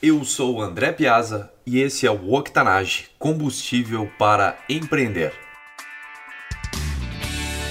Eu 0.00 0.24
sou 0.24 0.54
o 0.54 0.62
André 0.62 0.92
Piazza 0.92 1.50
e 1.66 1.80
esse 1.80 2.06
é 2.06 2.10
o 2.10 2.32
Octanage 2.32 3.06
combustível 3.18 4.08
para 4.16 4.56
empreender. 4.68 5.32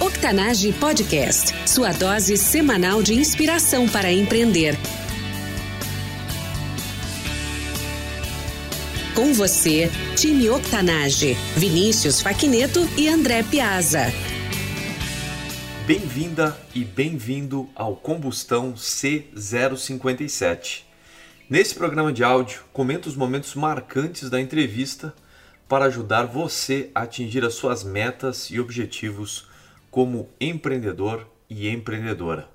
Octanage 0.02 0.74
Podcast 0.74 1.56
sua 1.66 1.94
dose 1.94 2.36
semanal 2.36 3.02
de 3.02 3.14
inspiração 3.14 3.88
para 3.88 4.12
empreender. 4.12 4.76
Com 9.16 9.34
você, 9.34 9.90
time 10.18 10.50
Octanage, 10.50 11.34
Vinícius 11.56 12.20
Faquineto 12.20 12.82
e 12.98 13.08
André 13.08 13.42
Piazza. 13.44 14.12
Bem-vinda 15.86 16.58
e 16.76 16.84
bem-vindo 16.84 17.70
ao 17.74 17.96
Combustão 17.96 18.74
C057 18.74 20.87
Nesse 21.50 21.76
programa 21.76 22.12
de 22.12 22.26
áudio, 22.26 22.66
comento 22.74 23.08
os 23.08 23.16
momentos 23.16 23.56
marcantes 23.56 24.30
da 24.30 24.42
entrevista 24.42 25.16
para 25.66 25.86
ajudar 25.86 26.26
você 26.26 26.92
a 26.94 27.04
atingir 27.04 27.46
as 27.46 27.54
suas 27.54 27.86
metas 27.86 28.52
e 28.52 28.60
objetivos 28.60 29.48
como 29.90 30.30
empreendedor 30.42 31.26
e 31.50 31.70
empreendedora. 31.70 32.50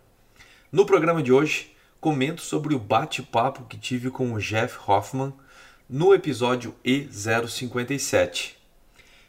No 0.70 0.84
programa 0.84 1.22
de 1.22 1.32
hoje, 1.32 1.74
comento 2.02 2.42
sobre 2.42 2.74
o 2.74 2.78
bate-papo 2.78 3.64
que 3.64 3.78
tive 3.78 4.10
com 4.10 4.30
o 4.34 4.38
Jeff 4.38 4.78
Hoffman 4.86 5.32
no 5.88 6.12
episódio 6.12 6.74
E057. 6.84 8.56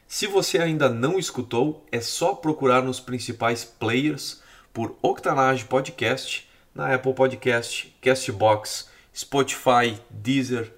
Se 0.05 0.27
você 0.27 0.57
ainda 0.57 0.89
não 0.89 1.17
escutou, 1.17 1.85
é 1.89 2.01
só 2.01 2.33
procurar 2.35 2.83
nos 2.83 2.99
principais 2.99 3.63
players 3.63 4.41
por 4.73 4.97
Octanage 5.01 5.63
Podcast, 5.63 6.49
na 6.75 6.93
Apple 6.93 7.13
Podcast, 7.13 7.95
Castbox, 8.01 8.91
Spotify, 9.15 9.95
Deezer, 10.09 10.73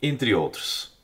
entre 0.00 0.34
outros. 0.34 0.96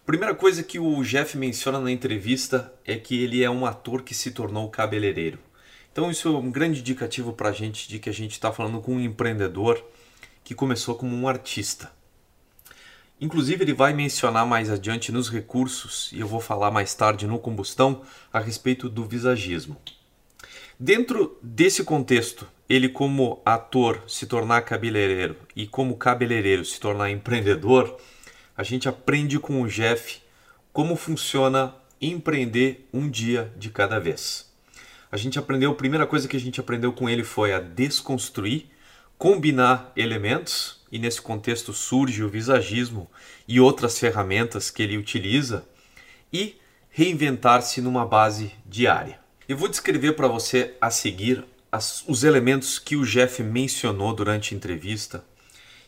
Primeira 0.06 0.36
coisa 0.36 0.62
que 0.62 0.78
o 0.78 1.02
Jeff 1.02 1.36
menciona 1.36 1.80
na 1.80 1.90
entrevista 1.90 2.72
é 2.84 2.94
que 2.94 3.20
ele 3.20 3.42
é 3.42 3.50
um 3.50 3.66
ator 3.66 4.02
que 4.02 4.14
se 4.14 4.30
tornou 4.30 4.70
cabeleireiro. 4.70 5.40
Então 5.90 6.12
isso 6.12 6.28
é 6.28 6.38
um 6.38 6.48
grande 6.48 6.78
indicativo 6.78 7.32
para 7.32 7.48
a 7.48 7.52
gente 7.52 7.88
de 7.88 7.98
que 7.98 8.08
a 8.08 8.12
gente 8.12 8.34
está 8.34 8.52
falando 8.52 8.80
com 8.80 8.94
um 8.94 9.00
empreendedor 9.00 9.84
que 10.44 10.54
começou 10.54 10.94
como 10.94 11.16
um 11.16 11.26
artista. 11.26 11.90
Inclusive 13.20 13.64
ele 13.64 13.74
vai 13.74 13.94
mencionar 13.94 14.46
mais 14.46 14.70
adiante 14.70 15.10
nos 15.10 15.28
recursos 15.28 16.08
e 16.12 16.20
eu 16.20 16.28
vou 16.28 16.40
falar 16.40 16.70
mais 16.70 16.94
tarde 16.94 17.26
no 17.26 17.40
combustão 17.40 18.02
a 18.32 18.38
respeito 18.38 18.88
do 18.88 19.04
visagismo. 19.04 19.76
Dentro 20.78 21.36
desse 21.42 21.82
contexto, 21.82 22.46
ele 22.68 22.88
como 22.88 23.40
ator 23.44 24.02
se 24.08 24.26
tornar 24.26 24.62
cabeleireiro 24.62 25.36
e 25.54 25.66
como 25.66 25.96
cabeleireiro 25.96 26.64
se 26.64 26.80
tornar 26.80 27.10
empreendedor, 27.10 27.96
a 28.56 28.62
gente 28.62 28.88
aprende 28.88 29.38
com 29.38 29.62
o 29.62 29.68
Jeff 29.68 30.20
como 30.72 30.96
funciona 30.96 31.74
empreender 32.00 32.88
um 32.92 33.08
dia 33.08 33.52
de 33.56 33.70
cada 33.70 33.98
vez. 33.98 34.52
A 35.10 35.16
gente 35.16 35.38
aprendeu, 35.38 35.70
a 35.70 35.74
primeira 35.74 36.06
coisa 36.06 36.28
que 36.28 36.36
a 36.36 36.40
gente 36.40 36.60
aprendeu 36.60 36.92
com 36.92 37.08
ele 37.08 37.24
foi 37.24 37.52
a 37.52 37.60
desconstruir, 37.60 38.66
combinar 39.16 39.92
elementos, 39.96 40.84
e 40.90 40.98
nesse 40.98 41.22
contexto 41.22 41.72
surge 41.72 42.22
o 42.22 42.28
visagismo 42.28 43.10
e 43.48 43.58
outras 43.58 43.98
ferramentas 43.98 44.70
que 44.70 44.82
ele 44.82 44.98
utiliza, 44.98 45.66
e 46.32 46.56
reinventar-se 46.90 47.80
numa 47.80 48.04
base 48.04 48.52
diária. 48.64 49.18
Eu 49.48 49.56
vou 49.56 49.68
descrever 49.68 50.12
para 50.12 50.28
você 50.28 50.74
a 50.80 50.90
seguir 50.90 51.44
as, 51.70 52.04
os 52.06 52.24
elementos 52.24 52.78
que 52.78 52.96
o 52.96 53.04
Jeff 53.04 53.42
mencionou 53.42 54.14
durante 54.14 54.54
a 54.54 54.56
entrevista 54.56 55.24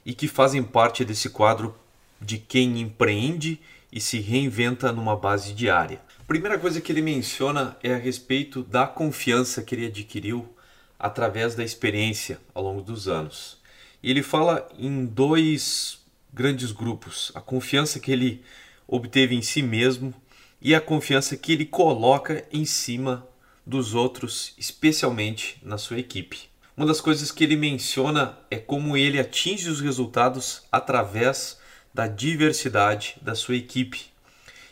e 0.05 0.15
que 0.15 0.28
fazem 0.28 0.62
parte 0.62 1.05
desse 1.05 1.31
quadro 1.31 1.75
de 2.21 2.39
quem 2.39 2.81
empreende 2.81 3.61
e 3.93 4.00
se 4.00 4.21
reinventa 4.21 4.93
numa 4.93 5.16
base 5.16 5.53
diária. 5.53 6.00
Primeira 6.27 6.59
coisa 6.59 6.81
que 6.81 6.93
ele 6.93 7.00
menciona 7.00 7.77
é 7.83 7.94
a 7.94 7.99
respeito 7.99 8.62
da 8.62 8.87
confiança 8.87 9.62
que 9.62 9.75
ele 9.75 9.87
adquiriu 9.87 10.55
através 10.99 11.55
da 11.55 11.65
experiência 11.65 12.39
ao 12.53 12.62
longo 12.62 12.83
dos 12.83 13.09
anos. 13.09 13.59
Ele 14.03 14.22
fala 14.22 14.69
em 14.78 15.06
dois 15.06 15.99
grandes 16.33 16.71
grupos: 16.72 17.33
a 17.34 17.41
confiança 17.41 17.99
que 17.99 18.12
ele 18.12 18.43
obteve 18.87 19.34
em 19.34 19.43
si 19.43 19.62
mesmo 19.62 20.12
e 20.60 20.75
a 20.75 20.81
confiança 20.81 21.37
que 21.37 21.53
ele 21.53 21.65
coloca 21.65 22.45
em 22.53 22.65
cima 22.65 23.27
dos 23.68 23.94
outros, 23.94 24.54
especialmente 24.58 25.58
na 25.62 25.78
sua 25.78 25.98
equipe. 26.00 26.48
Uma 26.76 26.86
das 26.86 27.00
coisas 27.00 27.30
que 27.30 27.44
ele 27.44 27.54
menciona 27.54 28.36
é 28.50 28.56
como 28.56 28.96
ele 28.96 29.20
atinge 29.20 29.68
os 29.68 29.80
resultados 29.80 30.62
através 30.72 31.60
da 31.92 32.08
diversidade 32.08 33.16
da 33.20 33.34
sua 33.34 33.56
equipe 33.56 34.08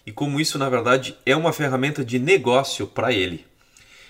e 0.06 0.12
como 0.12 0.40
isso, 0.40 0.56
na 0.56 0.68
verdade, 0.68 1.16
é 1.26 1.34
uma 1.34 1.52
ferramenta 1.52 2.04
de 2.04 2.20
negócio 2.20 2.86
para 2.86 3.12
ele. 3.12 3.44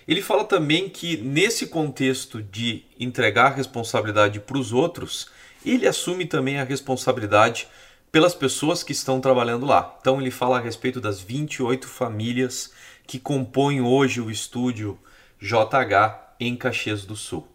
Ele 0.06 0.20
fala 0.20 0.44
também 0.44 0.90
que 0.90 1.16
nesse 1.16 1.68
contexto 1.68 2.42
de 2.42 2.84
entregar 3.00 3.46
a 3.46 3.54
responsabilidade 3.54 4.38
para 4.38 4.58
os 4.58 4.74
outros, 4.74 5.28
ele 5.64 5.88
assume 5.88 6.26
também 6.26 6.58
a 6.58 6.64
responsabilidade 6.64 7.66
pelas 8.12 8.34
pessoas 8.34 8.82
que 8.82 8.92
estão 8.92 9.20
trabalhando 9.20 9.64
lá. 9.64 9.96
Então 9.98 10.20
ele 10.20 10.30
fala 10.30 10.58
a 10.58 10.60
respeito 10.60 11.00
das 11.00 11.20
28 11.20 11.88
famílias 11.88 12.72
que 13.06 13.18
compõem 13.18 13.80
hoje 13.80 14.20
o 14.20 14.30
estúdio 14.30 14.98
JH 15.40 16.34
em 16.40 16.56
Caxias 16.56 17.04
do 17.04 17.16
Sul. 17.16 17.46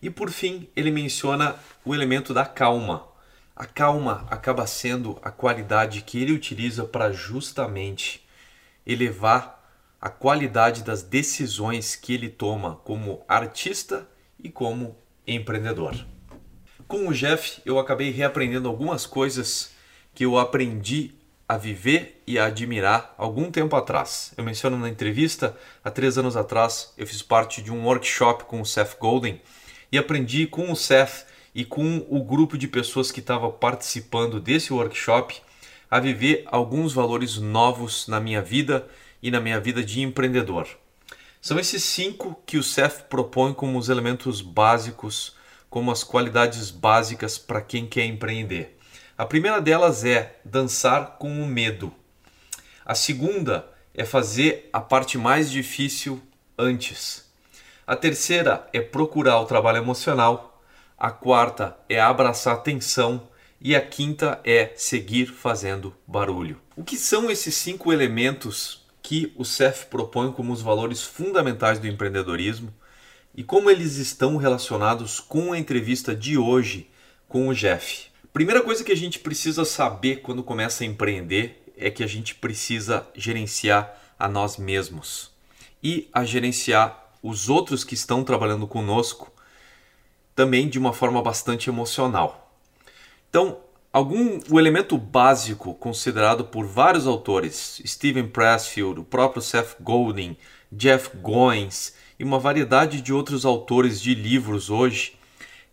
E 0.00 0.10
por 0.10 0.30
fim, 0.30 0.68
ele 0.76 0.90
menciona 0.90 1.56
o 1.84 1.94
elemento 1.94 2.32
da 2.32 2.44
calma. 2.44 3.06
A 3.54 3.66
calma 3.66 4.26
acaba 4.30 4.66
sendo 4.66 5.18
a 5.22 5.30
qualidade 5.30 6.02
que 6.02 6.20
ele 6.22 6.32
utiliza 6.32 6.84
para 6.84 7.12
justamente 7.12 8.26
elevar 8.86 9.58
a 10.00 10.08
qualidade 10.08 10.84
das 10.84 11.02
decisões 11.02 11.96
que 11.96 12.14
ele 12.14 12.28
toma 12.28 12.76
como 12.84 13.24
artista 13.26 14.08
e 14.38 14.48
como 14.48 14.96
empreendedor. 15.26 15.94
Com 16.86 17.08
o 17.08 17.12
Jeff, 17.12 17.60
eu 17.66 17.78
acabei 17.78 18.10
reaprendendo 18.10 18.68
algumas 18.68 19.04
coisas 19.04 19.72
que 20.14 20.24
eu 20.24 20.38
aprendi 20.38 21.17
a 21.48 21.56
viver 21.56 22.22
e 22.26 22.38
a 22.38 22.44
admirar 22.44 23.14
algum 23.16 23.50
tempo 23.50 23.74
atrás. 23.74 24.34
Eu 24.36 24.44
menciono 24.44 24.78
na 24.78 24.88
entrevista, 24.88 25.56
há 25.82 25.90
três 25.90 26.18
anos 26.18 26.36
atrás, 26.36 26.92
eu 26.98 27.06
fiz 27.06 27.22
parte 27.22 27.62
de 27.62 27.72
um 27.72 27.86
workshop 27.86 28.44
com 28.44 28.60
o 28.60 28.66
Seth 28.66 28.98
Golden 28.98 29.40
e 29.90 29.96
aprendi 29.96 30.46
com 30.46 30.70
o 30.70 30.76
Seth 30.76 31.26
e 31.54 31.64
com 31.64 32.06
o 32.10 32.22
grupo 32.22 32.58
de 32.58 32.68
pessoas 32.68 33.10
que 33.10 33.20
estava 33.20 33.50
participando 33.50 34.38
desse 34.38 34.72
workshop 34.72 35.40
a 35.90 35.98
viver 35.98 36.44
alguns 36.46 36.92
valores 36.92 37.38
novos 37.38 38.06
na 38.06 38.20
minha 38.20 38.42
vida 38.42 38.86
e 39.22 39.30
na 39.30 39.40
minha 39.40 39.58
vida 39.58 39.82
de 39.82 40.02
empreendedor. 40.02 40.68
São 41.40 41.58
esses 41.58 41.82
cinco 41.82 42.38
que 42.44 42.58
o 42.58 42.62
Seth 42.62 43.04
propõe 43.08 43.54
como 43.54 43.78
os 43.78 43.88
elementos 43.88 44.42
básicos, 44.42 45.34
como 45.70 45.90
as 45.90 46.04
qualidades 46.04 46.70
básicas 46.70 47.38
para 47.38 47.62
quem 47.62 47.86
quer 47.86 48.04
empreender. 48.04 48.77
A 49.18 49.26
primeira 49.26 49.60
delas 49.60 50.04
é 50.04 50.36
dançar 50.44 51.16
com 51.18 51.42
o 51.42 51.44
medo. 51.44 51.92
A 52.86 52.94
segunda 52.94 53.68
é 53.92 54.04
fazer 54.04 54.70
a 54.72 54.80
parte 54.80 55.18
mais 55.18 55.50
difícil 55.50 56.22
antes. 56.56 57.28
A 57.84 57.96
terceira 57.96 58.68
é 58.72 58.80
procurar 58.80 59.40
o 59.40 59.44
trabalho 59.44 59.78
emocional. 59.78 60.62
A 60.96 61.10
quarta 61.10 61.76
é 61.88 62.00
abraçar 62.00 62.54
a 62.54 62.58
tensão. 62.60 63.28
E 63.60 63.74
a 63.74 63.80
quinta 63.80 64.40
é 64.44 64.72
seguir 64.76 65.26
fazendo 65.26 65.92
barulho. 66.06 66.60
O 66.76 66.84
que 66.84 66.96
são 66.96 67.28
esses 67.28 67.56
cinco 67.56 67.92
elementos 67.92 68.86
que 69.02 69.32
o 69.36 69.44
CEF 69.44 69.86
propõe 69.86 70.30
como 70.30 70.52
os 70.52 70.62
valores 70.62 71.02
fundamentais 71.02 71.80
do 71.80 71.88
empreendedorismo 71.88 72.72
e 73.34 73.42
como 73.42 73.68
eles 73.68 73.96
estão 73.96 74.36
relacionados 74.36 75.18
com 75.18 75.52
a 75.52 75.58
entrevista 75.58 76.14
de 76.14 76.38
hoje 76.38 76.88
com 77.28 77.48
o 77.48 77.52
Jeff? 77.52 78.07
Primeira 78.32 78.62
coisa 78.62 78.84
que 78.84 78.92
a 78.92 78.96
gente 78.96 79.18
precisa 79.18 79.64
saber 79.64 80.16
quando 80.16 80.42
começa 80.42 80.84
a 80.84 80.86
empreender 80.86 81.62
é 81.76 81.90
que 81.90 82.04
a 82.04 82.06
gente 82.06 82.34
precisa 82.34 83.06
gerenciar 83.14 83.94
a 84.18 84.28
nós 84.28 84.56
mesmos 84.56 85.30
e 85.82 86.08
a 86.12 86.24
gerenciar 86.24 87.08
os 87.22 87.48
outros 87.48 87.84
que 87.84 87.94
estão 87.94 88.22
trabalhando 88.22 88.66
conosco 88.66 89.32
também 90.34 90.68
de 90.68 90.78
uma 90.78 90.92
forma 90.92 91.20
bastante 91.20 91.68
emocional. 91.68 92.54
Então, 93.28 93.58
algum 93.92 94.38
o 94.48 94.60
elemento 94.60 94.96
básico 94.96 95.74
considerado 95.74 96.44
por 96.44 96.64
vários 96.64 97.06
autores, 97.06 97.82
Steven 97.84 98.28
Pressfield, 98.28 99.00
o 99.00 99.04
próprio 99.04 99.42
Seth 99.42 99.76
Godin, 99.80 100.36
Jeff 100.70 101.16
Goins 101.16 101.94
e 102.18 102.24
uma 102.24 102.38
variedade 102.38 103.00
de 103.00 103.12
outros 103.12 103.44
autores 103.44 104.00
de 104.00 104.14
livros 104.14 104.70
hoje, 104.70 105.17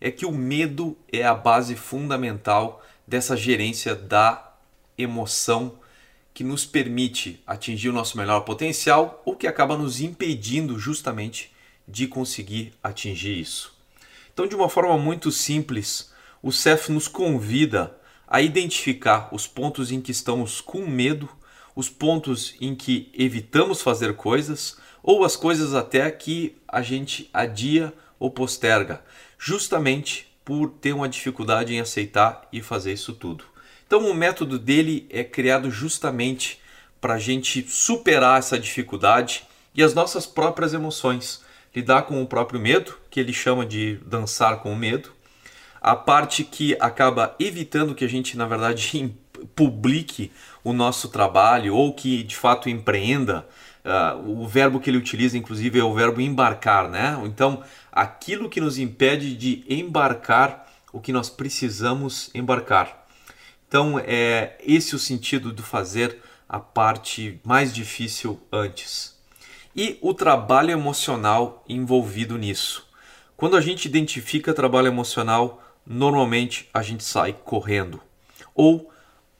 é 0.00 0.10
que 0.10 0.26
o 0.26 0.32
medo 0.32 0.96
é 1.12 1.24
a 1.24 1.34
base 1.34 1.74
fundamental 1.74 2.82
dessa 3.06 3.36
gerência 3.36 3.94
da 3.94 4.52
emoção 4.98 5.78
que 6.34 6.44
nos 6.44 6.66
permite 6.66 7.42
atingir 7.46 7.88
o 7.88 7.92
nosso 7.92 8.18
melhor 8.18 8.40
potencial 8.40 9.22
ou 9.24 9.34
que 9.34 9.46
acaba 9.46 9.76
nos 9.76 10.00
impedindo 10.00 10.78
justamente 10.78 11.50
de 11.88 12.06
conseguir 12.06 12.74
atingir 12.82 13.40
isso. 13.40 13.74
Então, 14.32 14.46
de 14.46 14.54
uma 14.54 14.68
forma 14.68 14.98
muito 14.98 15.30
simples, 15.30 16.12
o 16.42 16.52
CEF 16.52 16.92
nos 16.92 17.08
convida 17.08 17.96
a 18.26 18.42
identificar 18.42 19.28
os 19.32 19.46
pontos 19.46 19.90
em 19.90 20.00
que 20.00 20.10
estamos 20.10 20.60
com 20.60 20.86
medo, 20.86 21.28
os 21.74 21.88
pontos 21.88 22.54
em 22.60 22.74
que 22.74 23.10
evitamos 23.14 23.80
fazer 23.80 24.14
coisas 24.14 24.76
ou 25.02 25.24
as 25.24 25.36
coisas 25.36 25.74
até 25.74 26.10
que 26.10 26.56
a 26.66 26.82
gente 26.82 27.30
adia 27.32 27.94
ou 28.18 28.30
posterga, 28.30 29.02
justamente 29.38 30.26
por 30.44 30.70
ter 30.70 30.92
uma 30.92 31.08
dificuldade 31.08 31.74
em 31.74 31.80
aceitar 31.80 32.46
e 32.52 32.62
fazer 32.62 32.92
isso 32.92 33.12
tudo. 33.12 33.44
Então, 33.86 34.10
o 34.10 34.14
método 34.14 34.58
dele 34.58 35.06
é 35.10 35.22
criado 35.22 35.70
justamente 35.70 36.60
para 37.00 37.14
a 37.14 37.18
gente 37.18 37.64
superar 37.68 38.38
essa 38.38 38.58
dificuldade 38.58 39.44
e 39.74 39.82
as 39.82 39.94
nossas 39.94 40.26
próprias 40.26 40.74
emoções, 40.74 41.44
lidar 41.74 42.02
com 42.02 42.22
o 42.22 42.26
próprio 42.26 42.58
medo, 42.58 42.96
que 43.10 43.20
ele 43.20 43.32
chama 43.32 43.64
de 43.66 43.96
dançar 44.06 44.58
com 44.58 44.72
o 44.72 44.76
medo, 44.76 45.10
a 45.80 45.94
parte 45.94 46.42
que 46.42 46.76
acaba 46.80 47.36
evitando 47.38 47.94
que 47.94 48.04
a 48.04 48.08
gente, 48.08 48.36
na 48.36 48.46
verdade, 48.46 49.14
publique 49.54 50.32
o 50.64 50.72
nosso 50.72 51.08
trabalho 51.08 51.76
ou 51.76 51.92
que 51.92 52.22
de 52.22 52.34
fato 52.34 52.68
empreenda. 52.68 53.46
Uh, 53.84 54.42
o 54.42 54.48
verbo 54.48 54.80
que 54.80 54.90
ele 54.90 54.98
utiliza, 54.98 55.38
inclusive, 55.38 55.78
é 55.78 55.84
o 55.84 55.94
verbo 55.94 56.20
embarcar, 56.20 56.88
né? 56.88 57.16
Então, 57.24 57.62
aquilo 57.96 58.50
que 58.50 58.60
nos 58.60 58.76
impede 58.76 59.34
de 59.34 59.64
embarcar 59.66 60.70
o 60.92 61.00
que 61.00 61.12
nós 61.12 61.30
precisamos 61.30 62.30
embarcar. 62.34 63.06
Então, 63.66 63.98
é 63.98 64.58
esse 64.60 64.94
o 64.94 64.98
sentido 64.98 65.50
de 65.50 65.62
fazer 65.62 66.22
a 66.46 66.60
parte 66.60 67.40
mais 67.42 67.74
difícil 67.74 68.38
antes. 68.52 69.16
E 69.74 69.98
o 70.02 70.12
trabalho 70.12 70.70
emocional 70.70 71.64
envolvido 71.66 72.36
nisso. 72.36 72.86
Quando 73.34 73.56
a 73.56 73.62
gente 73.62 73.86
identifica 73.86 74.52
trabalho 74.52 74.88
emocional, 74.88 75.62
normalmente 75.86 76.68
a 76.72 76.82
gente 76.82 77.02
sai 77.02 77.32
correndo. 77.32 78.00
Ou 78.54 78.92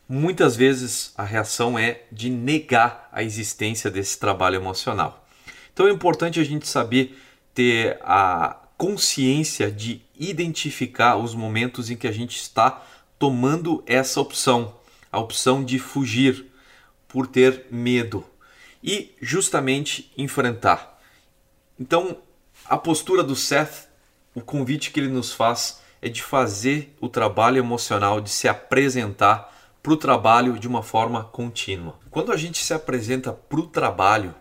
muitas 0.09 0.57
vezes 0.57 1.13
a 1.17 1.25
reação 1.25 1.79
é 1.79 2.05
de 2.11 2.31
negar 2.31 3.09
a 3.13 3.23
existência 3.23 3.91
desse 3.91 4.19
trabalho 4.19 4.57
emocional. 4.57 5.27
Então 5.73 5.87
é 5.87 5.91
importante 5.91 6.41
a 6.41 6.45
gente 6.45 6.67
saber 6.67 7.19
ter 7.57 7.99
a 8.03 8.55
consciência 8.77 9.73
de 9.73 10.03
identificar 10.15 11.17
os 11.17 11.35
momentos 11.35 11.91
em 11.91 11.97
que 11.97 12.07
a 12.07 12.13
gente 12.13 12.37
está 12.37 12.83
tomando 13.19 13.83
essa 13.87 14.21
opção, 14.21 14.75
a 15.11 15.19
opção 15.19 15.65
de 15.65 15.79
fugir 15.79 16.45
por 17.09 17.27
ter 17.27 17.65
medo 17.71 18.23
e 18.85 19.11
justamente 19.23 20.13
enfrentar. 20.19 21.01
Então, 21.81 22.19
a 22.67 22.77
postura 22.77 23.23
do 23.23 23.35
Seth, 23.35 23.89
o 24.35 24.43
convite 24.43 24.91
que 24.91 25.01
ele 25.01 25.09
nos 25.09 25.33
faz 25.33 25.81
é 26.03 26.11
de 26.11 26.23
fazer 26.23 26.95
o 27.01 27.09
trabalho 27.09 27.57
emocional, 27.57 28.21
de 28.21 28.29
se 28.29 28.47
apresentar 28.47 29.51
para 29.83 29.95
o 29.95 29.97
trabalho 29.97 30.59
de 30.59 30.69
uma 30.69 30.83
forma 30.83 31.25
contínua. 31.25 31.99
Quando 32.11 32.33
a 32.33 32.37
gente 32.37 32.63
se 32.63 32.75
apresenta 32.75 33.33
para 33.33 33.61
o 33.61 33.67
trabalho, 33.67 34.35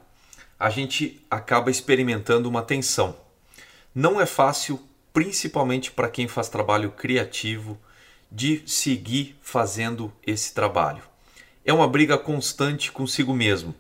a 0.60 0.70
gente 0.70 1.22
acaba 1.30 1.70
experimentando 1.70 2.50
uma 2.50 2.62
tensão. 2.62 3.16
Não 3.94 4.20
é 4.20 4.26
fácil, 4.26 4.82
principalmente 5.14 5.92
para 5.92 6.10
quem 6.10 6.28
faz 6.28 6.50
trabalho 6.50 6.92
criativo, 6.92 7.78
de 8.32 8.64
seguir 8.66 9.38
fazendo 9.42 10.12
esse 10.26 10.54
trabalho. 10.54 11.04
É 11.64 11.74
uma 11.74 11.88
briga 11.88 12.18
constante 12.18 12.92
consigo 12.92 13.34
mesmo. 13.34 13.74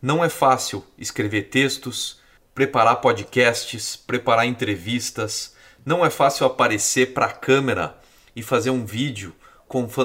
Não 0.00 0.24
é 0.24 0.28
fácil 0.28 0.84
escrever 0.98 1.44
textos, 1.44 2.20
preparar 2.54 3.00
podcasts, 3.00 3.96
preparar 3.96 4.46
entrevistas. 4.46 5.54
Não 5.84 6.04
é 6.04 6.10
fácil 6.10 6.46
aparecer 6.46 7.14
para 7.14 7.26
a 7.26 7.32
câmera 7.32 7.98
e 8.34 8.42
fazer 8.42 8.70
um 8.70 8.84
vídeo 8.84 9.34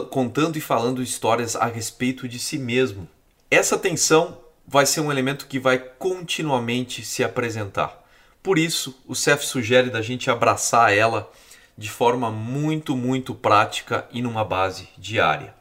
contando 0.10 0.58
e 0.58 0.62
falando 0.62 1.04
histórias 1.04 1.56
a 1.56 1.66
respeito 1.66 2.28
de 2.28 2.40
si 2.40 2.58
mesmo. 2.58 3.08
Essa 3.50 3.78
tensão 3.78 4.41
vai 4.68 4.86
ser 4.86 5.02
um 5.02 5.12
elemento 5.12 5.48
que 5.48 5.60
vai 5.60 5.78
continuamente 5.78 7.04
se 7.04 7.24
apresentar. 7.24 8.02
Por 8.42 8.58
isso, 8.58 9.00
o 9.08 9.16
CEF 9.16 9.46
sugere 9.46 9.90
da 9.90 10.02
gente 10.02 10.30
abraçar 10.30 10.94
ela 10.94 11.32
de 11.78 11.90
forma 11.90 12.32
muito, 12.32 12.96
muito 12.96 13.34
prática 13.36 14.08
e 14.12 14.22
numa 14.22 14.44
base 14.44 14.90
diária. 14.98 15.54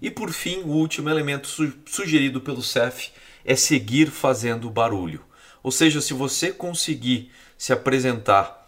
E 0.00 0.10
por 0.10 0.30
fim, 0.32 0.62
o 0.62 0.68
último 0.68 1.10
elemento 1.10 1.48
su 1.48 1.72
sugerido 1.86 2.40
pelo 2.40 2.62
CEF 2.62 3.10
é 3.44 3.54
seguir 3.54 4.10
fazendo 4.10 4.70
barulho. 4.70 5.22
Ou 5.62 5.70
seja, 5.70 6.00
se 6.00 6.14
você 6.14 6.52
conseguir 6.52 7.30
se 7.58 7.72
apresentar 7.72 8.66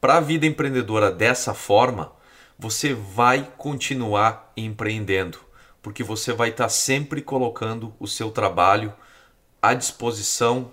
para 0.00 0.16
a 0.16 0.20
vida 0.20 0.46
empreendedora 0.46 1.10
dessa 1.10 1.54
forma, 1.54 2.12
você 2.58 2.92
vai 2.92 3.48
continuar 3.56 4.52
empreendendo, 4.56 5.38
porque 5.80 6.02
você 6.02 6.32
vai 6.32 6.50
estar 6.50 6.68
sempre 6.68 7.22
colocando 7.22 7.94
o 7.98 8.06
seu 8.06 8.30
trabalho 8.30 8.92
à 9.60 9.74
disposição 9.74 10.70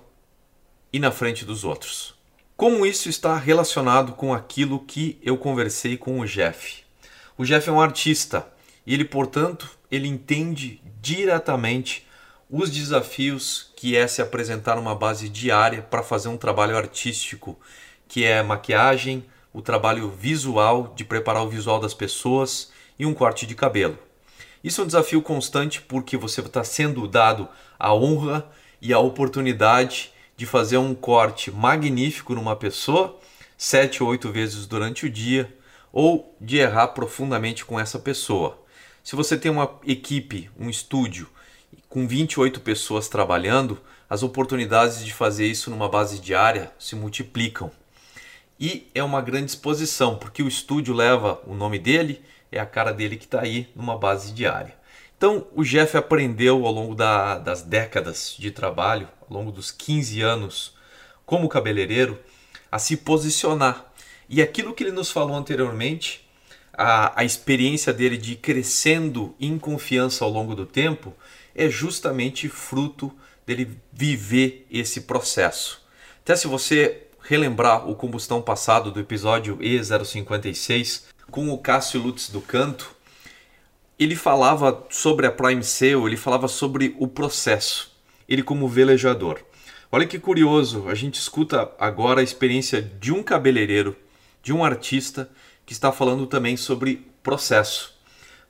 e 0.91 0.99
na 0.99 1.11
frente 1.11 1.43
dos 1.43 1.63
outros. 1.63 2.15
Como 2.55 2.85
isso 2.85 3.09
está 3.09 3.37
relacionado 3.37 4.13
com 4.13 4.33
aquilo 4.33 4.79
que 4.79 5.19
eu 5.21 5.37
conversei 5.37 5.97
com 5.97 6.19
o 6.19 6.25
Jeff? 6.25 6.83
O 7.37 7.43
Jeff 7.43 7.67
é 7.67 7.71
um 7.71 7.81
artista 7.81 8.47
e 8.85 8.93
ele, 8.93 9.03
portanto, 9.03 9.69
ele 9.91 10.07
entende 10.07 10.81
diretamente 11.01 12.07
os 12.49 12.69
desafios 12.69 13.71
que 13.75 13.97
é 13.97 14.07
se 14.07 14.21
apresentar 14.21 14.75
numa 14.75 14.95
base 14.95 15.27
diária 15.27 15.81
para 15.81 16.03
fazer 16.03 16.29
um 16.29 16.37
trabalho 16.37 16.77
artístico, 16.77 17.59
que 18.07 18.23
é 18.23 18.41
maquiagem, 18.41 19.25
o 19.51 19.61
trabalho 19.61 20.09
visual 20.09 20.93
de 20.95 21.03
preparar 21.03 21.43
o 21.43 21.49
visual 21.49 21.79
das 21.79 21.93
pessoas 21.93 22.71
e 22.97 23.05
um 23.05 23.13
corte 23.13 23.45
de 23.45 23.55
cabelo. 23.55 23.97
Isso 24.63 24.81
é 24.81 24.83
um 24.83 24.87
desafio 24.87 25.21
constante 25.21 25.81
porque 25.81 26.17
você 26.17 26.41
está 26.41 26.63
sendo 26.63 27.07
dado 27.07 27.47
a 27.77 27.93
honra 27.93 28.49
e 28.85 28.93
a 28.93 28.99
oportunidade 28.99 30.13
de 30.37 30.45
fazer 30.45 30.77
um 30.77 30.93
corte 30.93 31.49
magnífico 31.49 32.35
numa 32.35 32.55
pessoa 32.55 33.19
sete 33.57 34.03
ou 34.03 34.09
oito 34.09 34.31
vezes 34.31 34.67
durante 34.67 35.07
o 35.07 35.09
dia 35.09 35.51
ou 35.91 36.35
de 36.39 36.57
errar 36.57 36.89
profundamente 36.89 37.65
com 37.65 37.79
essa 37.79 37.97
pessoa. 37.97 38.63
Se 39.03 39.15
você 39.15 39.37
tem 39.37 39.49
uma 39.49 39.79
equipe, 39.87 40.51
um 40.59 40.69
estúdio 40.69 41.27
com 41.89 42.07
28 42.07 42.61
pessoas 42.61 43.07
trabalhando, 43.07 43.79
as 44.07 44.21
oportunidades 44.21 45.03
de 45.03 45.11
fazer 45.11 45.47
isso 45.47 45.71
numa 45.71 45.89
base 45.89 46.19
diária 46.19 46.71
se 46.77 46.95
multiplicam. 46.95 47.71
E 48.59 48.87
é 48.93 49.03
uma 49.03 49.21
grande 49.21 49.49
exposição, 49.49 50.15
porque 50.15 50.43
o 50.43 50.47
estúdio 50.47 50.93
leva 50.93 51.41
o 51.47 51.55
nome 51.55 51.79
dele, 51.79 52.21
é 52.51 52.59
a 52.59 52.67
cara 52.67 52.91
dele 52.91 53.17
que 53.17 53.25
está 53.25 53.41
aí 53.41 53.67
numa 53.75 53.97
base 53.97 54.31
diária. 54.31 54.75
Então, 55.17 55.47
o 55.55 55.63
Jeff 55.63 55.95
aprendeu 55.95 56.65
ao 56.65 56.73
longo 56.73 56.93
da, 56.93 57.37
das 57.37 57.61
décadas 57.61 58.35
de 58.37 58.51
trabalho, 58.51 59.07
ao 59.21 59.37
longo 59.37 59.51
dos 59.51 59.71
15 59.71 60.21
anos 60.21 60.75
como 61.25 61.49
cabeleireiro, 61.49 62.19
a 62.71 62.77
se 62.77 62.97
posicionar. 62.97 63.91
E 64.27 64.41
aquilo 64.41 64.73
que 64.73 64.83
ele 64.83 64.91
nos 64.91 65.09
falou 65.09 65.35
anteriormente, 65.35 66.27
a, 66.73 67.19
a 67.19 67.23
experiência 67.23 67.93
dele 67.93 68.17
de 68.17 68.35
crescendo 68.35 69.33
em 69.39 69.57
confiança 69.57 70.25
ao 70.25 70.31
longo 70.31 70.53
do 70.53 70.65
tempo, 70.65 71.13
é 71.55 71.69
justamente 71.69 72.49
fruto 72.49 73.11
dele 73.45 73.77
viver 73.93 74.67
esse 74.69 75.01
processo. 75.01 75.81
Até 76.21 76.35
se 76.35 76.47
você 76.47 77.03
relembrar 77.21 77.89
o 77.89 77.95
combustão 77.95 78.41
passado 78.41 78.91
do 78.91 78.99
episódio 78.99 79.57
E056 79.57 81.03
com 81.31 81.49
o 81.49 81.57
Cássio 81.57 82.01
Lutz 82.01 82.29
do 82.29 82.41
Canto, 82.41 82.94
ele 83.97 84.15
falava 84.15 84.85
sobre 84.89 85.25
a 85.25 85.31
Prime 85.31 85.63
Sale, 85.63 86.05
ele 86.05 86.17
falava 86.17 86.47
sobre 86.47 86.95
o 86.99 87.07
processo, 87.07 87.91
ele 88.27 88.43
como 88.43 88.67
velejador. 88.67 89.39
Olha 89.91 90.05
que 90.05 90.19
curioso, 90.19 90.89
a 90.89 90.95
gente 90.95 91.15
escuta 91.15 91.71
agora 91.79 92.19
a 92.19 92.23
experiência 92.23 92.81
de 92.81 93.13
um 93.13 93.23
cabeleireiro, 93.23 93.95
de 94.43 94.51
um 94.51 94.63
artista 94.63 95.29
que 95.65 95.73
está 95.73 95.91
falando 95.91 96.27
também 96.27 96.57
sobre 96.57 97.07
processo. 97.23 97.95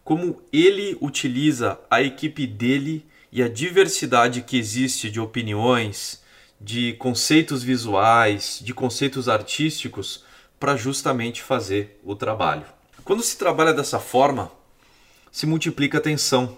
Como 0.03 0.41
ele 0.51 0.97
utiliza 0.99 1.79
a 1.89 2.01
equipe 2.01 2.47
dele 2.47 3.05
e 3.31 3.43
a 3.43 3.49
diversidade 3.49 4.41
que 4.41 4.57
existe 4.57 5.09
de 5.09 5.19
opiniões, 5.19 6.23
de 6.59 6.93
conceitos 6.93 7.61
visuais, 7.61 8.59
de 8.63 8.73
conceitos 8.73 9.29
artísticos 9.29 10.23
para 10.59 10.75
justamente 10.75 11.41
fazer 11.41 11.99
o 12.03 12.15
trabalho. 12.15 12.65
Quando 13.03 13.21
se 13.21 13.37
trabalha 13.37 13.73
dessa 13.73 13.99
forma, 13.99 14.51
se 15.35 15.45
multiplica 15.45 15.97
a 15.97 16.01
tensão, 16.01 16.57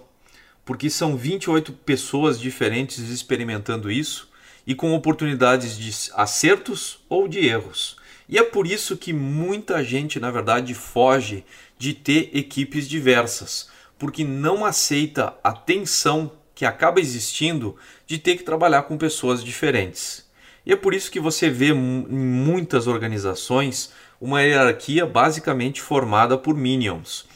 porque 0.64 0.88
são 0.88 1.16
28 1.16 1.72
pessoas 1.72 2.38
diferentes 2.38 3.10
experimentando 3.10 3.90
isso 3.90 4.28
e 4.64 4.72
com 4.72 4.94
oportunidades 4.94 5.76
de 5.76 6.12
acertos 6.14 7.00
ou 7.08 7.26
de 7.26 7.44
erros. 7.44 7.96
E 8.28 8.38
é 8.38 8.42
por 8.44 8.68
isso 8.68 8.96
que 8.96 9.12
muita 9.12 9.82
gente, 9.82 10.20
na 10.20 10.30
verdade, 10.30 10.74
foge 10.74 11.44
de 11.76 11.92
ter 11.92 12.30
equipes 12.32 12.88
diversas, 12.88 13.68
porque 13.98 14.22
não 14.22 14.64
aceita 14.64 15.34
a 15.42 15.52
tensão 15.52 16.30
que 16.54 16.64
acaba 16.64 17.00
existindo 17.00 17.74
de 18.06 18.16
ter 18.16 18.36
que 18.36 18.44
trabalhar 18.44 18.82
com 18.82 18.96
pessoas 18.96 19.42
diferentes. 19.42 20.24
E 20.64 20.72
é 20.72 20.76
por 20.76 20.94
isso 20.94 21.10
que 21.10 21.18
você 21.18 21.50
vê 21.50 21.70
em 21.70 21.74
muitas 21.74 22.86
organizações 22.86 23.92
uma 24.20 24.40
hierarquia 24.40 25.04
basicamente 25.04 25.82
formada 25.82 26.38
por 26.38 26.56
minions, 26.56 27.26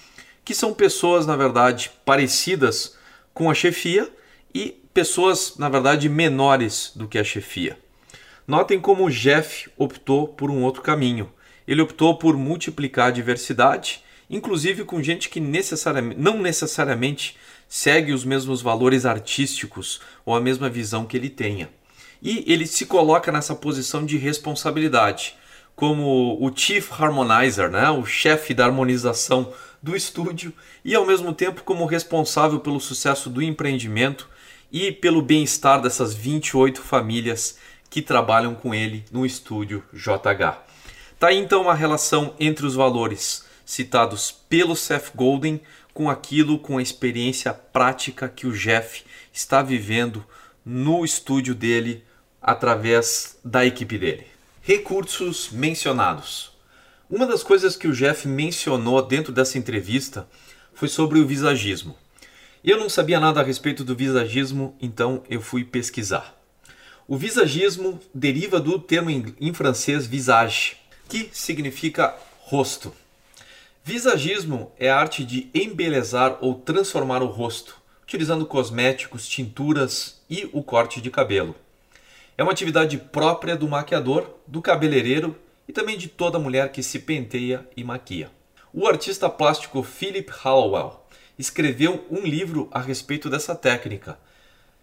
que 0.44 0.54
são 0.54 0.74
pessoas, 0.74 1.26
na 1.26 1.36
verdade, 1.36 1.90
parecidas 2.04 2.96
com 3.32 3.50
a 3.50 3.54
chefia 3.54 4.10
e 4.54 4.80
pessoas, 4.92 5.56
na 5.56 5.68
verdade, 5.68 6.08
menores 6.08 6.92
do 6.94 7.08
que 7.08 7.18
a 7.18 7.24
chefia. 7.24 7.78
Notem 8.46 8.80
como 8.80 9.04
o 9.04 9.10
Jeff 9.10 9.70
optou 9.76 10.28
por 10.28 10.50
um 10.50 10.62
outro 10.62 10.82
caminho. 10.82 11.32
Ele 11.66 11.80
optou 11.80 12.16
por 12.18 12.36
multiplicar 12.36 13.08
a 13.08 13.12
diversidade, 13.12 14.02
inclusive 14.28 14.84
com 14.84 15.02
gente 15.02 15.28
que 15.28 15.40
necessariamente, 15.40 16.20
não 16.20 16.40
necessariamente 16.40 17.36
segue 17.68 18.12
os 18.12 18.24
mesmos 18.24 18.60
valores 18.60 19.06
artísticos 19.06 20.00
ou 20.26 20.34
a 20.34 20.40
mesma 20.40 20.68
visão 20.68 21.06
que 21.06 21.16
ele 21.16 21.30
tenha. 21.30 21.70
E 22.20 22.44
ele 22.46 22.66
se 22.66 22.84
coloca 22.84 23.32
nessa 23.32 23.54
posição 23.54 24.04
de 24.04 24.16
responsabilidade, 24.16 25.36
como 25.74 26.36
o 26.40 26.54
Chief 26.54 26.92
Harmonizer, 26.92 27.70
né? 27.70 27.90
o 27.90 28.04
chefe 28.04 28.52
da 28.52 28.66
harmonização 28.66 29.52
do 29.82 29.96
estúdio, 29.96 30.52
e 30.84 30.94
ao 30.94 31.04
mesmo 31.04 31.32
tempo 31.32 31.64
como 31.64 31.86
responsável 31.86 32.60
pelo 32.60 32.80
sucesso 32.80 33.28
do 33.28 33.42
empreendimento 33.42 34.28
e 34.70 34.92
pelo 34.92 35.20
bem-estar 35.20 35.82
dessas 35.82 36.14
28 36.14 36.80
famílias 36.80 37.58
que 37.90 38.00
trabalham 38.00 38.54
com 38.54 38.74
ele 38.74 39.04
no 39.10 39.26
estúdio 39.26 39.82
JH. 39.92 40.62
Tá 41.18 41.28
aí 41.28 41.36
então 41.36 41.68
a 41.68 41.74
relação 41.74 42.34
entre 42.40 42.64
os 42.64 42.74
valores 42.74 43.44
citados 43.64 44.32
pelo 44.48 44.74
Seth 44.74 45.12
Golden 45.14 45.60
com 45.92 46.08
aquilo, 46.08 46.58
com 46.58 46.78
a 46.78 46.82
experiência 46.82 47.52
prática 47.52 48.28
que 48.28 48.46
o 48.46 48.52
Jeff 48.52 49.04
está 49.32 49.62
vivendo 49.62 50.24
no 50.64 51.04
estúdio 51.04 51.54
dele 51.54 52.02
através 52.40 53.38
da 53.44 53.64
equipe 53.64 53.98
dele. 53.98 54.26
Recursos 54.62 55.50
mencionados. 55.50 56.51
Uma 57.10 57.26
das 57.26 57.42
coisas 57.42 57.76
que 57.76 57.86
o 57.86 57.92
Jeff 57.92 58.26
mencionou 58.26 59.02
dentro 59.02 59.32
dessa 59.32 59.58
entrevista 59.58 60.26
foi 60.72 60.88
sobre 60.88 61.18
o 61.18 61.26
visagismo. 61.26 61.96
Eu 62.64 62.78
não 62.78 62.88
sabia 62.88 63.20
nada 63.20 63.40
a 63.40 63.44
respeito 63.44 63.84
do 63.84 63.94
visagismo, 63.94 64.76
então 64.80 65.22
eu 65.28 65.40
fui 65.40 65.64
pesquisar. 65.64 66.34
O 67.08 67.16
visagismo 67.16 68.00
deriva 68.14 68.60
do 68.60 68.78
termo 68.78 69.10
em 69.10 69.52
francês 69.52 70.06
visage, 70.06 70.76
que 71.08 71.28
significa 71.32 72.16
rosto. 72.40 72.94
Visagismo 73.84 74.72
é 74.78 74.88
a 74.88 74.96
arte 74.96 75.24
de 75.24 75.50
embelezar 75.52 76.38
ou 76.40 76.54
transformar 76.54 77.20
o 77.20 77.26
rosto, 77.26 77.76
utilizando 78.04 78.46
cosméticos, 78.46 79.26
tinturas 79.26 80.20
e 80.30 80.48
o 80.52 80.62
corte 80.62 81.00
de 81.00 81.10
cabelo. 81.10 81.56
É 82.38 82.42
uma 82.42 82.52
atividade 82.52 82.96
própria 82.96 83.56
do 83.56 83.68
maquiador, 83.68 84.30
do 84.46 84.62
cabeleireiro 84.62 85.36
e 85.72 85.74
também 85.74 85.96
de 85.96 86.06
toda 86.06 86.38
mulher 86.38 86.70
que 86.70 86.82
se 86.82 86.98
penteia 86.98 87.66
e 87.74 87.82
maquia. 87.82 88.30
O 88.74 88.86
artista 88.86 89.30
plástico 89.30 89.82
Philip 89.82 90.30
Hallowell 90.30 91.02
escreveu 91.38 92.06
um 92.10 92.20
livro 92.20 92.68
a 92.70 92.78
respeito 92.78 93.30
dessa 93.30 93.54
técnica, 93.54 94.18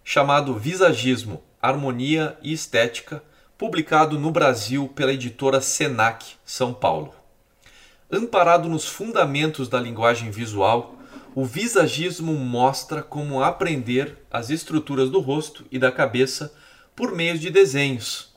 chamado 0.03 0.57
Visagismo, 0.57 1.43
Harmonia 1.61 2.35
e 2.41 2.51
Estética, 2.51 3.23
publicado 3.55 4.17
no 4.17 4.31
Brasil 4.31 4.87
pela 4.87 5.13
editora 5.13 5.61
Senac, 5.61 6.25
São 6.43 6.73
Paulo. 6.73 7.13
Amparado 8.11 8.67
nos 8.67 8.87
fundamentos 8.87 9.69
da 9.69 9.79
linguagem 9.79 10.31
visual, 10.31 10.95
o 11.35 11.45
visagismo 11.45 12.33
mostra 12.33 13.03
como 13.03 13.43
aprender 13.43 14.17
as 14.31 14.49
estruturas 14.49 15.11
do 15.11 15.19
rosto 15.19 15.63
e 15.71 15.77
da 15.77 15.91
cabeça 15.91 16.51
por 16.95 17.15
meio 17.15 17.37
de 17.37 17.51
desenhos. 17.51 18.28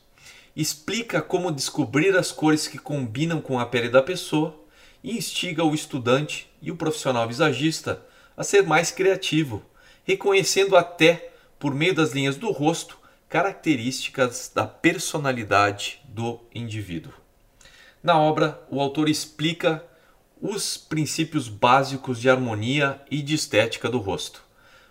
Explica 0.54 1.22
como 1.22 1.50
descobrir 1.50 2.16
as 2.16 2.30
cores 2.30 2.68
que 2.68 2.78
combinam 2.78 3.40
com 3.40 3.58
a 3.58 3.64
pele 3.64 3.88
da 3.88 4.02
pessoa 4.02 4.54
e 5.02 5.16
instiga 5.16 5.64
o 5.64 5.74
estudante 5.74 6.50
e 6.60 6.70
o 6.70 6.76
profissional 6.76 7.26
visagista 7.26 8.04
a 8.36 8.44
ser 8.44 8.62
mais 8.62 8.90
criativo, 8.90 9.62
reconhecendo 10.04 10.76
até, 10.76 11.30
por 11.58 11.74
meio 11.74 11.94
das 11.94 12.12
linhas 12.12 12.36
do 12.36 12.50
rosto, 12.50 12.98
características 13.28 14.50
da 14.54 14.66
personalidade 14.66 16.00
do 16.04 16.40
indivíduo. 16.54 17.12
Na 18.02 18.18
obra, 18.18 18.62
o 18.70 18.80
autor 18.80 19.08
explica 19.08 19.82
os 20.40 20.76
princípios 20.76 21.48
básicos 21.48 22.20
de 22.20 22.28
harmonia 22.28 23.00
e 23.10 23.22
de 23.22 23.34
estética 23.34 23.88
do 23.88 23.98
rosto, 23.98 24.42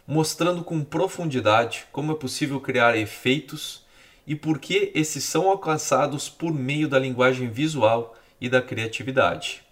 mostrando 0.07 0.63
com 0.63 0.83
profundidade 0.83 1.85
como 1.91 2.13
é 2.13 2.15
possível 2.15 2.59
criar 2.59 2.97
efeitos 2.97 3.80
e 4.25 4.35
por 4.35 4.59
que 4.59 4.91
esses 4.93 5.23
são 5.23 5.49
alcançados 5.49 6.29
por 6.29 6.53
meio 6.53 6.87
da 6.87 6.99
linguagem 6.99 7.49
visual 7.49 8.15
e 8.39 8.49
da 8.49 8.61
criatividade. 8.61 9.63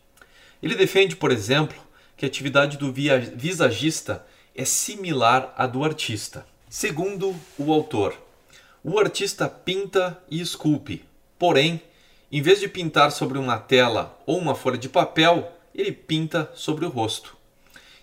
Ele 0.62 0.76
defende, 0.76 1.16
por 1.16 1.32
exemplo, 1.32 1.78
que 2.18 2.26
a 2.26 2.28
atividade 2.28 2.78
do 2.78 2.92
visagista 2.92 4.26
é 4.56 4.66
similar 4.66 5.54
à 5.58 5.66
do 5.66 5.84
artista. 5.84 6.46
Segundo 6.70 7.36
o 7.58 7.72
autor, 7.72 8.14
o 8.84 9.00
artista 9.00 9.48
pinta 9.48 10.22
e 10.30 10.42
esculpe, 10.42 11.04
porém, 11.38 11.82
em 12.32 12.42
vez 12.42 12.60
de 12.60 12.68
pintar 12.68 13.12
sobre 13.12 13.38
uma 13.38 13.58
tela 13.58 14.20
ou 14.26 14.38
uma 14.38 14.54
folha 14.54 14.78
de 14.78 14.90
papel, 14.90 15.52
ele 15.74 15.92
pinta 15.92 16.52
sobre 16.54 16.86
o 16.86 16.90
rosto. 16.90 17.36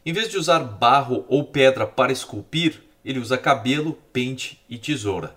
Em 0.05 0.13
vez 0.13 0.29
de 0.31 0.39
usar 0.39 0.61
barro 0.61 1.25
ou 1.29 1.45
pedra 1.45 1.87
para 1.87 2.13
esculpir, 2.13 2.83
ele 3.05 3.19
usa 3.19 3.39
cabelo, 3.39 3.93
pente 4.13 4.61
e 4.69 4.79
tesoura. 4.79 5.37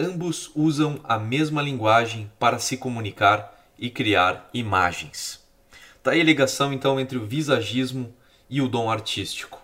Ambos 0.00 0.52
usam 0.54 1.00
a 1.02 1.18
mesma 1.18 1.60
linguagem 1.60 2.30
para 2.38 2.60
se 2.60 2.76
comunicar 2.76 3.52
e 3.76 3.90
criar 3.90 4.48
imagens. 4.54 5.44
Daí 6.04 6.18
tá 6.18 6.22
a 6.22 6.24
ligação 6.24 6.72
então 6.72 7.00
entre 7.00 7.18
o 7.18 7.26
visagismo 7.26 8.14
e 8.48 8.62
o 8.62 8.68
dom 8.68 8.88
artístico. 8.88 9.60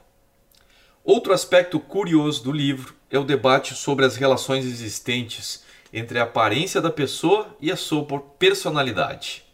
Outro 1.04 1.32
aspecto 1.32 1.78
curioso 1.78 2.42
do 2.42 2.50
livro 2.50 2.96
é 3.08 3.16
o 3.16 3.22
debate 3.22 3.76
sobre 3.76 4.04
as 4.04 4.16
relações 4.16 4.64
existentes 4.64 5.62
entre 5.92 6.18
a 6.18 6.24
aparência 6.24 6.80
da 6.80 6.90
pessoa 6.90 7.56
e 7.60 7.70
a 7.70 7.76
sua 7.76 8.04
personalidade. 8.36 9.44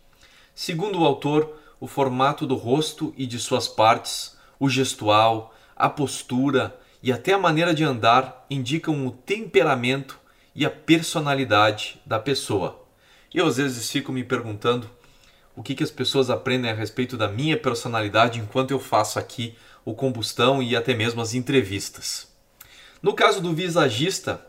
Segundo 0.55 1.01
o 1.01 1.05
autor, 1.05 1.61
o 1.79 1.87
formato 1.87 2.47
do 2.47 2.55
rosto 2.55 3.13
e 3.19 3.27
de 3.27 3.39
suas 3.39 3.69
partes, 3.69 4.35
o 4.59 4.67
gestual, 4.71 5.55
a 5.77 5.91
postura 5.91 6.75
e 7.03 7.13
até 7.13 7.35
a 7.35 7.39
maneira 7.39 7.75
de 7.75 7.85
andar 7.85 8.47
indicam 8.49 9.07
o 9.07 9.11
temperamento 9.11 10.20
e 10.55 10.65
a 10.65 10.71
personalidade 10.71 12.01
da 12.05 12.19
pessoa. 12.19 12.85
Eu 13.33 13.47
às 13.47 13.57
vezes 13.57 13.91
fico 13.91 14.13
me 14.13 14.25
perguntando 14.25 14.91
o 15.55 15.63
que, 15.63 15.75
que 15.75 15.85
as 15.85 15.91
pessoas 15.91 16.31
aprendem 16.31 16.71
a 16.71 16.75
respeito 16.75 17.17
da 17.17 17.29
minha 17.29 17.57
personalidade 17.57 18.39
enquanto 18.39 18.71
eu 18.71 18.81
faço 18.81 19.19
aqui 19.19 19.57
o 19.85 19.95
combustão 19.95 20.63
e 20.63 20.77
até 20.77 20.95
mesmo 20.95 21.21
as 21.21 21.35
entrevistas. 21.35 22.29
No 23.03 23.15
caso 23.15 23.41
do 23.41 23.55
visagista, 23.55 24.45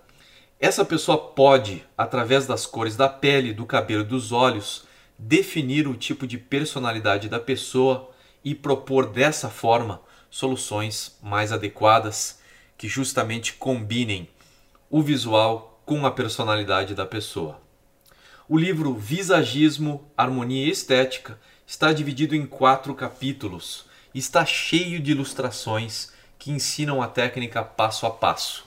essa 0.60 0.86
pessoa 0.86 1.18
pode, 1.18 1.84
através 1.98 2.46
das 2.46 2.66
cores 2.66 2.96
da 2.96 3.10
pele, 3.10 3.54
do 3.54 3.66
cabelo 3.66 4.02
e 4.02 4.08
dos 4.08 4.32
olhos, 4.32 4.86
definir 5.18 5.88
o 5.88 5.96
tipo 5.96 6.28
de 6.28 6.38
personalidade 6.38 7.30
da 7.30 7.40
pessoa 7.40 8.12
e 8.44 8.54
propor 8.54 9.08
dessa 9.08 9.50
forma 9.50 10.02
soluções 10.30 11.18
mais 11.22 11.52
adequadas 11.52 12.40
que 12.78 12.88
justamente 12.88 13.54
combinem 13.54 14.28
o 14.90 15.02
visual 15.02 15.71
com 15.92 16.06
a 16.06 16.12
personalidade 16.12 16.96
da 16.96 17.06
pessoa. 17.06 17.60
O 18.48 18.58
livro 18.58 18.94
Visagismo, 18.94 20.10
Harmonia 20.16 20.66
e 20.66 20.70
Estética 20.70 21.38
está 21.68 21.92
dividido 21.92 22.34
em 22.34 22.46
quatro 22.46 22.96
capítulos 22.96 23.84
e 24.14 24.20
está 24.20 24.46
cheio 24.46 25.02
de 25.02 25.12
ilustrações 25.12 26.14
que 26.40 26.50
ensinam 26.50 27.02
a 27.02 27.10
técnica 27.10 27.62
passo 27.62 28.06
a 28.06 28.10
passo. 28.10 28.64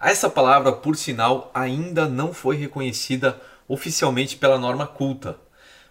Essa 0.00 0.30
palavra, 0.30 0.72
por 0.72 0.96
sinal, 0.96 1.50
ainda 1.52 2.08
não 2.08 2.32
foi 2.32 2.56
reconhecida 2.56 3.38
oficialmente 3.68 4.38
pela 4.38 4.58
norma 4.58 4.86
culta, 4.86 5.36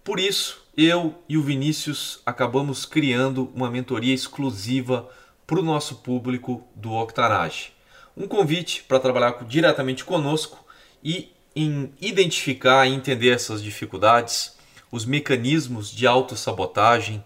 Por 0.05 0.19
isso, 0.19 0.65
eu 0.77 1.15
e 1.29 1.37
o 1.37 1.43
Vinícius 1.43 2.21
acabamos 2.25 2.85
criando 2.85 3.51
uma 3.55 3.71
mentoria 3.71 4.15
exclusiva 4.15 5.09
para 5.47 5.59
o 5.59 5.63
nosso 5.63 5.97
público 5.97 6.65
do 6.75 6.93
Octanage. 6.93 7.73
Um 8.17 8.27
convite 8.29 8.85
para 8.85 9.01
trabalhar 9.01 9.45
diretamente 9.45 10.05
conosco 10.05 10.65
e 11.03 11.33
em 11.55 11.93
identificar 12.01 12.87
e 12.87 12.95
entender 12.95 13.31
essas 13.31 13.63
dificuldades, 13.63 14.57
os 14.91 15.05
mecanismos 15.05 15.91
de 15.91 16.07
autossabotagem, 16.07 17.25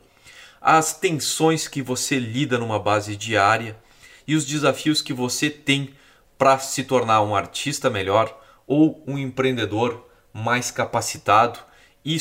as 0.60 0.92
tensões 0.92 1.68
que 1.68 1.82
você 1.82 2.18
lida 2.18 2.58
numa 2.58 2.78
base 2.78 3.16
diária 3.16 3.76
e 4.26 4.34
os 4.34 4.44
desafios 4.44 5.02
que 5.02 5.12
você 5.12 5.50
tem 5.50 5.94
para 6.38 6.58
se 6.58 6.84
tornar 6.84 7.22
um 7.22 7.36
artista 7.36 7.90
melhor 7.90 8.40
ou 8.66 9.02
um 9.06 9.18
empreendedor 9.18 10.08
mais 10.32 10.70
capacitado 10.70 11.58
e 12.04 12.18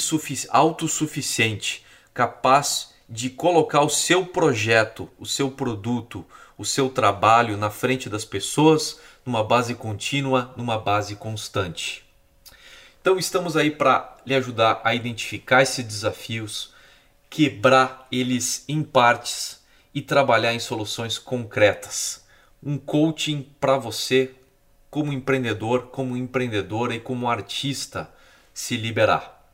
autossuficiente, 0.50 1.86
capaz 2.14 2.94
de 3.10 3.30
colocar 3.30 3.82
o 3.82 3.90
seu 3.90 4.26
projeto, 4.26 5.10
o 5.20 5.26
seu 5.26 5.52
produto, 5.52 6.26
o 6.58 6.64
seu 6.64 6.90
trabalho 6.90 7.58
na 7.58 7.70
frente 7.70 8.10
das 8.10 8.24
pessoas, 8.24 9.00
numa 9.26 9.44
base 9.44 9.76
contínua, 9.76 10.54
numa 10.56 10.78
base 10.78 11.16
constante. 11.16 12.04
Então 13.02 13.18
estamos 13.18 13.58
aí 13.58 13.72
para 13.72 14.13
lhe 14.26 14.36
ajudar 14.36 14.82
a 14.84 14.94
identificar 14.96 15.62
esses 15.62 15.86
desafios, 15.86 16.74
quebrar 17.30 18.08
eles 18.12 18.64
em 18.68 18.84
partes 18.84 19.64
e 19.94 20.02
trabalhar 20.02 20.54
em 20.54 20.60
soluções 20.60 21.18
concretas. 21.18 22.26
Um 22.62 22.78
coaching 22.78 23.50
para 23.60 23.78
você 23.78 24.34
como 24.90 25.12
empreendedor, 25.12 25.88
como 25.88 26.16
empreendedora 26.16 26.94
e 26.94 27.00
como 27.00 27.30
artista 27.30 28.10
se 28.54 28.78
liberar. 28.78 29.52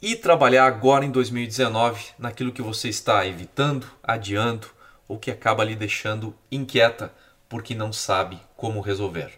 E 0.00 0.14
trabalhar 0.14 0.66
agora 0.66 1.04
em 1.04 1.10
2019 1.10 2.12
naquilo 2.18 2.52
que 2.52 2.62
você 2.62 2.88
está 2.88 3.26
evitando, 3.26 3.86
adiando 4.02 4.68
ou 5.08 5.18
que 5.18 5.30
acaba 5.30 5.64
lhe 5.64 5.74
deixando 5.74 6.36
inquieta 6.52 7.12
porque 7.48 7.74
não 7.74 7.92
sabe 7.92 8.38
como 8.54 8.80
resolver. 8.80 9.37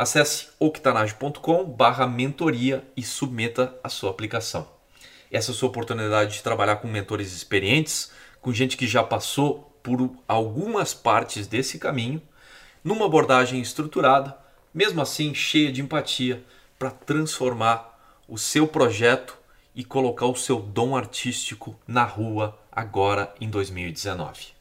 Acesse 0.00 0.48
octanage.com 0.58 1.62
barra 1.62 2.06
mentoria 2.06 2.82
e 2.96 3.02
submeta 3.02 3.78
a 3.84 3.90
sua 3.90 4.08
aplicação. 4.08 4.66
Essa 5.30 5.50
é 5.50 5.52
a 5.52 5.54
sua 5.54 5.68
oportunidade 5.68 6.32
de 6.32 6.42
trabalhar 6.42 6.76
com 6.76 6.88
mentores 6.88 7.34
experientes, 7.34 8.10
com 8.40 8.50
gente 8.50 8.78
que 8.78 8.86
já 8.86 9.04
passou 9.04 9.78
por 9.82 10.10
algumas 10.26 10.94
partes 10.94 11.46
desse 11.46 11.78
caminho, 11.78 12.22
numa 12.82 13.04
abordagem 13.04 13.60
estruturada, 13.60 14.34
mesmo 14.72 15.02
assim 15.02 15.34
cheia 15.34 15.70
de 15.70 15.82
empatia, 15.82 16.42
para 16.78 16.90
transformar 16.90 18.22
o 18.26 18.38
seu 18.38 18.66
projeto 18.66 19.36
e 19.74 19.84
colocar 19.84 20.24
o 20.24 20.34
seu 20.34 20.60
dom 20.60 20.96
artístico 20.96 21.78
na 21.86 22.04
rua 22.04 22.58
agora 22.72 23.34
em 23.38 23.50
2019. 23.50 24.59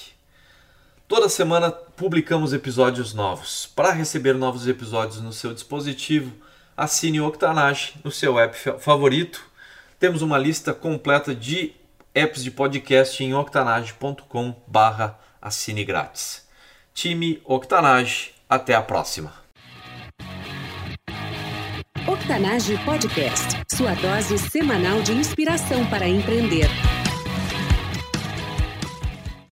Toda 1.08 1.28
semana 1.28 1.72
publicamos 1.72 2.52
episódios 2.52 3.14
novos. 3.14 3.66
Para 3.66 3.90
receber 3.90 4.34
novos 4.34 4.68
episódios 4.68 5.20
no 5.20 5.32
seu 5.32 5.52
dispositivo, 5.52 6.32
assine 6.78 7.20
Octanage 7.20 7.94
no 8.04 8.12
seu 8.12 8.38
app 8.38 8.56
favorito. 8.78 9.44
Temos 9.98 10.22
uma 10.22 10.38
lista 10.38 10.72
completa 10.72 11.34
de 11.34 11.72
apps 12.14 12.44
de 12.44 12.52
podcast 12.52 13.22
em 13.22 13.34
octanage.com 13.34 14.54
barra 14.64 15.18
assine 15.42 15.84
grátis. 15.84 16.46
Time 16.94 17.42
Octanage, 17.44 18.32
até 18.48 18.74
a 18.74 18.82
próxima. 18.82 19.32
Octanage 22.06 22.78
Podcast, 22.84 23.60
sua 23.68 23.92
dose 23.94 24.38
semanal 24.38 25.02
de 25.02 25.12
inspiração 25.12 25.84
para 25.90 26.08
empreender. 26.08 26.68